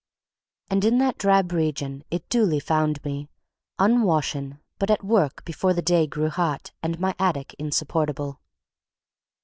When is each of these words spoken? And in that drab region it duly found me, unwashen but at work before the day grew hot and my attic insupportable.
And 0.71 0.83
in 0.83 0.97
that 0.97 1.19
drab 1.19 1.51
region 1.51 2.03
it 2.09 2.27
duly 2.27 2.59
found 2.59 3.05
me, 3.05 3.29
unwashen 3.77 4.59
but 4.79 4.89
at 4.89 5.03
work 5.03 5.45
before 5.45 5.73
the 5.75 5.83
day 5.83 6.07
grew 6.07 6.29
hot 6.31 6.71
and 6.81 6.99
my 6.99 7.13
attic 7.19 7.53
insupportable. 7.59 8.41